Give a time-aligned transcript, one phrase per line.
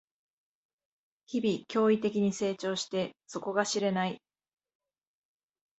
[1.27, 4.19] 日々、驚異的に成長して底が知れない